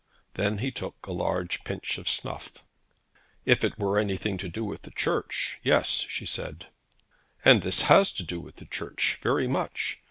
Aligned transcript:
Then 0.33 0.57
he 0.57 0.71
took 0.71 1.05
a 1.05 1.11
large 1.11 1.63
pinch 1.63 1.99
of 1.99 2.09
snuff. 2.09 2.65
'If 3.45 3.63
it 3.63 3.77
were 3.77 3.99
anything 3.99 4.35
to 4.39 4.49
do 4.49 4.63
with 4.65 4.81
the 4.81 4.89
Church, 4.89 5.59
yes,' 5.61 6.07
she 6.09 6.25
said. 6.25 6.69
'And 7.45 7.61
this 7.61 7.83
has 7.83 8.11
to 8.13 8.23
do 8.23 8.39
with 8.39 8.55
the 8.55 8.65
Church, 8.65 9.19
very 9.21 9.47
much. 9.47 9.99